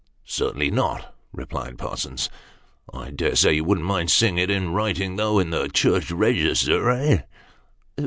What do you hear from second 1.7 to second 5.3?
Parsons." I dare say you wouldn't mind seeing it in writing,